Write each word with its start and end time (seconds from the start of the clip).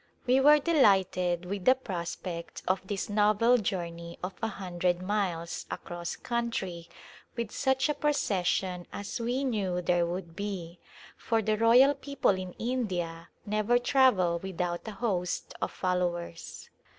We 0.25 0.39
were 0.39 0.57
delighted 0.57 1.45
with 1.45 1.65
the 1.65 1.75
prospect 1.75 2.63
of 2.67 2.81
this 2.83 3.07
novel 3.07 3.59
journey 3.59 4.17
of 4.23 4.33
a 4.41 4.47
hundred 4.47 4.99
miles 4.99 5.67
across 5.69 6.15
country 6.15 6.89
with 7.35 7.51
such 7.51 7.87
a 7.87 7.93
procession 7.93 8.87
as 8.91 9.19
we 9.19 9.43
knew 9.43 9.79
there 9.79 10.07
would 10.07 10.35
be, 10.35 10.79
for 11.15 11.43
the 11.43 11.55
royal 11.55 11.93
people 11.93 12.31
in 12.31 12.53
India 12.53 13.29
never 13.45 13.77
travel 13.77 14.39
without 14.39 14.87
a 14.87 14.91
host 14.93 15.53
of 15.61 15.69
followers. 15.71 16.71